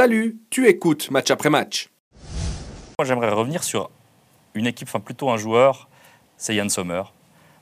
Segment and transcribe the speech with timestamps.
[0.00, 1.90] Salut, tu écoutes match après match.
[2.98, 3.90] Moi, j'aimerais revenir sur
[4.54, 5.90] une équipe, enfin plutôt un joueur,
[6.38, 7.02] c'est Yann Sommer.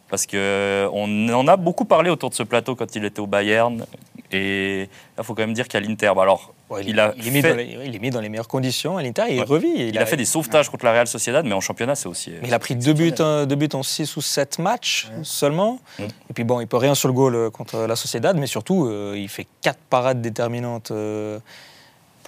[0.09, 3.85] Parce qu'on en a beaucoup parlé autour de ce plateau quand il était au Bayern.
[4.31, 4.89] Et
[5.19, 7.43] il faut quand même dire qu'à l'Inter, bah alors, Ouais, il, a il est mis
[7.43, 9.45] fait, dans les, il est mis dans les meilleures conditions à l'Inter, il Ouais.
[9.45, 9.89] revit.
[9.89, 12.31] il a fait des sauvetages contre la Real Sociedad, mais en championnat, c'est aussi.
[12.41, 15.81] Mais il a pris deux buts, euh, deux buts en 6 ou 7 matchs seulement.
[15.99, 16.03] Mm.
[16.05, 18.87] Et puis bon, il peut rien sur le goal euh, contre la Sociedad, mais surtout,
[18.87, 21.41] euh, il fait quatre parades déterminantes euh,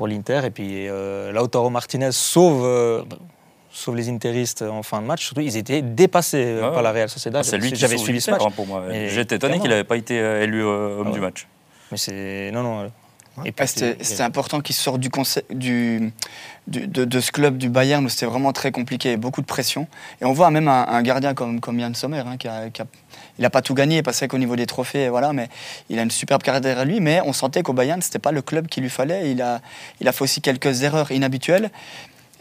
[0.00, 0.40] pour l'Inter.
[0.46, 3.02] Et puis euh, Lautaro Martinez sauve, euh,
[3.70, 5.26] sauve les Interistes en fin de match.
[5.26, 6.90] Surtout, ils étaient dépassés euh, Ouais, par la.
[6.90, 7.40] Real Sociedad.
[7.40, 8.40] Ah, c'est lui qui J'avais suivi ce match.
[8.42, 8.84] hein, pour moi.
[9.08, 11.46] J'étais étonné qu'il n'avait pas été élu homme Ah du match.
[11.92, 12.50] Mais c'est.
[12.50, 12.90] Non, non.
[13.44, 15.10] Et Ah, c'était c'était important qu'il sorte du,
[15.50, 16.12] du,
[16.66, 19.86] du- de, de ce club du Bayern où c'était vraiment très compliqué, beaucoup de pression.
[20.20, 22.82] Et on voit même un, un gardien comme, comme Yann Sommer, hein, qui a, qui
[22.82, 22.86] a-
[23.38, 25.48] il n'a pas tout gagné, parce qu'au niveau des trophées, voilà, mais
[25.88, 27.00] il a une superbe carrière derrière lui.
[27.00, 29.30] Mais on sentait qu'au Bayern, c'était pas le club qu'il lui fallait.
[29.30, 29.60] Il a,
[30.00, 31.70] il a fait aussi quelques erreurs inhabituelles.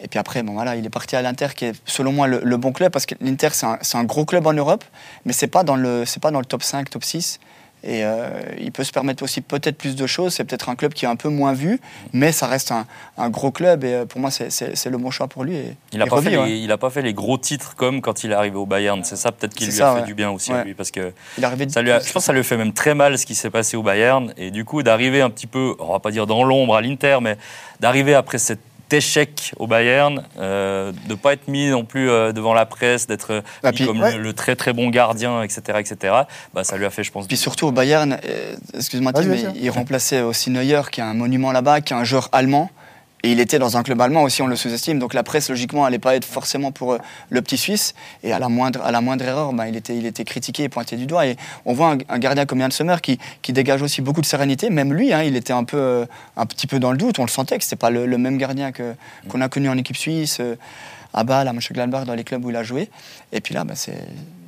[0.02, 2.40] Et puis après, bon, voilà, il est parti à l'Inter, qui est selon moi le,
[2.44, 4.84] le bon club, parce que l'Inter, c'est un, un gros club en Europe,
[5.26, 7.40] mais pas dans le, c'est pas dans le top 5, top 6.
[7.84, 10.34] Et euh, il peut se permettre aussi peut-être plus de choses.
[10.34, 11.80] C'est peut-être un club qui est un peu moins vu,
[12.12, 12.86] mais ça reste un,
[13.18, 13.84] un gros club.
[13.86, 15.56] Et euh, pour moi, c'est- le bon choix pour lui.
[15.56, 16.46] Et, Il n'a pas, fait ouais.
[16.50, 19.04] les- il a pas fait les gros titres comme quand il est arrivé au Bayern.
[19.04, 20.08] C'est ça peut-être qui C'est lui ça, a fait ouais.
[20.08, 20.74] du bien aussi à lui.
[20.74, 22.74] Parce que Il est arrivé ça lui a- je pense que ça lui fait même
[22.74, 24.34] très mal ce qui s'est passé au Bayern.
[24.38, 27.20] Et du coup, d'arriver un petit peu, on va pas dire dans l'ombre à l'Inter,
[27.22, 27.38] mais
[27.80, 28.60] d'arriver après cet
[28.94, 33.32] échec au Bayern, euh, de pas être mis non plus euh, devant la presse, d'être
[33.34, 34.16] euh, Ah, mis puis- comme ouais.
[34.16, 36.14] le, le très très bon gardien, etc., etc.
[36.54, 37.28] Bah, ça lui a fait, je pense.
[37.28, 41.52] Puis surtout au Bayern, euh, excuse-moi, mais il remplaçait aussi Neuer, qui est un monument
[41.52, 42.70] là-bas, qui est un joueur allemand.
[43.24, 44.98] Et il était dans un club allemand aussi, on le sous-estime.
[44.98, 46.98] Donc la presse, logiquement, n'allait pas être forcément pour euh,
[47.30, 47.94] le petit Suisse.
[48.24, 50.70] Et à la moindre, à la moindre erreur, ben, il, était, il était critiqué et
[50.70, 51.26] pointé du doigt.
[51.26, 54.70] Et on voit un, gardien comme Yann Sommer qui, qui dégage aussi beaucoup de sérénité.
[54.70, 56.06] Même lui, hein, il était un, peu, euh,
[56.38, 57.20] un petit peu dans le doute.
[57.20, 59.98] On le sentait que ce n'était pas le, même gardien qu'on a connu en équipe
[59.98, 60.56] suisse, euh,
[61.14, 62.90] à Bâle, à Mönchengladbach, dans les clubs où il a joué.
[63.34, 63.98] Et puis là, ben, c'est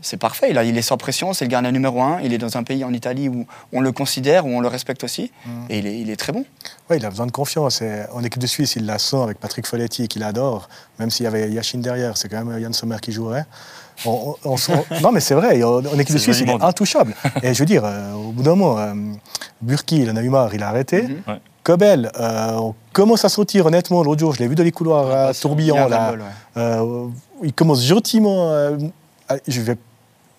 [0.02, 0.52] c'est parfait.
[0.52, 2.19] Il, est sans pression, c'est le gardien numéro un.
[2.22, 5.03] Il est dans un pays en Italie où on le considère, où on le respecte
[5.03, 5.31] aussi.
[5.69, 6.45] Et il est, il est très bon.
[6.89, 7.81] Ouais, il a besoin de confiance.
[7.81, 10.69] Et en équipe de Suisse, il la sent avec Patrick Folletti, qu'il adore.
[11.00, 13.45] Même s'il y avait Yashin derrière, c'est quand même Yann Sommer qui jouerait.
[14.06, 15.61] On- on- on sent- non, mais c'est vrai.
[15.63, 17.13] En, équipe de Suisse, il est intouchable.
[17.44, 18.94] Et je veux dire, euh, au bout d'un moment, euh,
[19.61, 21.03] Burki, il en a eu marre, il a arrêté.
[21.03, 21.22] Mhm.
[21.28, 21.40] Ouais.
[21.63, 24.01] Kobel, euh, on commence à sortir, honnêtement.
[24.01, 25.88] L'autre jour, je l'ai vu dans les couloirs à Il y a tourbillon.
[25.88, 26.13] Là.
[26.13, 26.17] ouais.
[26.57, 27.07] Euh,
[27.44, 28.50] il commence gentiment.
[28.51, 28.78] euh,
[29.29, 29.75] à- je, vais,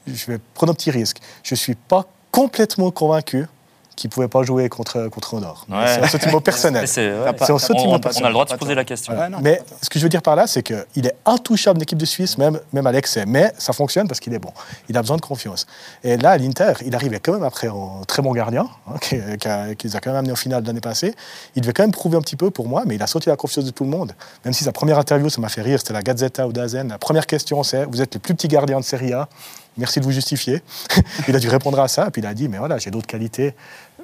[0.07, 1.19] je vais prendre un petit risque.
[1.43, 3.47] Je ne suis pas complètement convaincu
[3.95, 5.67] qu'il ne pouvait pas jouer contre, contre Honor.
[5.69, 5.85] Ouais.
[5.87, 6.89] C'est un sentiment personnel.
[6.89, 7.29] C'est- ouais.
[7.29, 8.25] Un sentiment on, on personnel.
[8.25, 9.13] a le droit de se poser la question.
[9.13, 11.99] Ouais, non, Mais ce que je veux dire par là, c'est qu'il est intouchable d'équipe
[11.99, 13.25] de Suisse, même, même à l'excès.
[13.27, 14.51] Mais ça fonctionne parce qu'il est bon.
[14.89, 15.67] Il a besoin de confiance.
[16.03, 19.19] Et là, à l'Inter, il arrivait quand même après un très bon gardien, hein, qui,
[19.39, 21.15] qui a- qui les a quand même amenés en finale l'année passée.
[21.55, 23.37] Il devait quand même prouver un petit peu pour moi, mais il a sorti la
[23.37, 24.15] confiance de tout le monde.
[24.47, 26.89] Même si sa première interview, ça m'a fait rire, c'était la Gazzetta ou Dazen.
[26.89, 29.29] La première question, c'est Vous êtes le plus petit gardien de Serie A.
[29.77, 30.63] Merci de vous justifier.
[31.29, 33.55] il a dû répondre à ça, puis il a dit Mais voilà, j'ai d'autres qualités.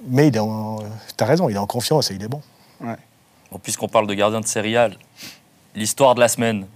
[0.07, 0.79] Mais il est en...
[0.79, 2.41] tu as raison, il est en confiance et il est bon.
[2.81, 4.91] Bon, Puisqu'on parle de gardien de A,
[5.75, 6.67] l'histoire de la semaine,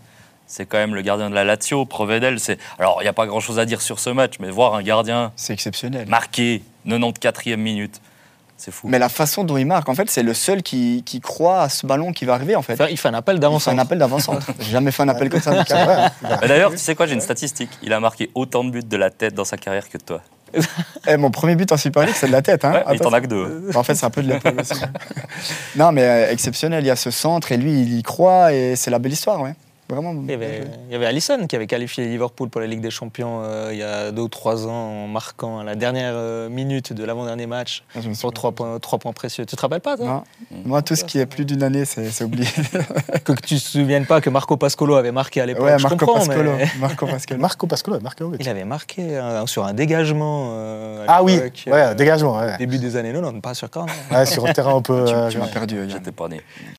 [0.47, 2.41] c'est quand même le gardien de la Lazio, Provedel.
[2.41, 2.59] C'est...
[2.79, 5.33] Alors, il n'y a pas grand-chose à dire sur ce match, mais voir un gardien
[5.37, 6.09] C'est exceptionnel.
[6.09, 8.01] marqué 94e minute,
[8.57, 8.89] c'est fou.
[8.89, 11.69] Mais la façon dont il marque, en fait, c'est le seul qui, qui croit à
[11.69, 12.75] ce ballon qui va arriver, en fait.
[12.75, 13.69] Enfin, il fait un appel d'avance.
[13.69, 14.47] un appel d'avant-centre.
[14.61, 15.53] J'ai jamais fait un appel comme ça.
[15.53, 16.09] mais C'est vrai.
[16.41, 17.71] Mais D'ailleurs, tu sais quoi, j'ai une statistique.
[17.83, 20.21] Il a marqué autant de buts de la tête dans sa carrière que toi.
[21.09, 22.65] Eh, mon premier but en Super League, c'est de la tête.
[22.65, 22.73] Hein.
[22.73, 23.71] Ouais, mais il Attends, t'en a que deux.
[23.75, 24.81] En fait, c'est un peu de l'épaule aussi.
[25.75, 26.85] non, mais euh, exceptionnel.
[26.85, 29.41] Il y a ce centre et lui, il y croit et c'est la belle histoire,
[29.41, 29.55] ouais.
[29.93, 30.15] Vraiment.
[30.25, 32.91] Il y, avait, il y avait Allison qui avait qualifié Liverpool pour la Ligue des
[32.91, 36.49] Champions euh, il y a deux ou trois ans en marquant à la dernière euh,
[36.49, 39.45] minute de l'avant-dernier match Ah, sur trois points, trois points précieux.
[39.45, 40.07] Tu te rappelles pas, toi
[40.51, 40.59] Non.
[40.65, 42.47] Moi, tout ce qui est plus d'une année, c'est oublié.
[43.25, 45.83] que, que tu te souviennes pas que Marco Pascolo avait marqué à l'époque ouais, je
[45.83, 46.53] Marco Pascolo.
[46.57, 47.41] mais Marco Pascolo.
[47.41, 50.53] Marco Pascolo, Marco il avait marqué euh, sur un dégagement.
[50.55, 52.39] euh, à Ah oui, ouais, euh, dégagement.
[52.39, 52.57] Ouais.
[52.59, 53.95] Début des années 90, pas sur corner.
[54.11, 55.05] Ouais, sur un terrain un peu.
[55.13, 55.85] Tu, euh, tu m'as perdu.
[55.89, 56.41] J'étais pas né.